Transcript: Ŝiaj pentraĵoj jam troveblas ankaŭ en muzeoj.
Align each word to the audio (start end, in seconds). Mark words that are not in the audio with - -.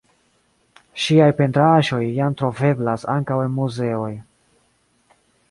Ŝiaj 1.03 1.27
pentraĵoj 1.41 1.99
jam 2.15 2.39
troveblas 2.41 3.07
ankaŭ 3.17 3.39
en 3.45 3.55
muzeoj. 3.61 4.11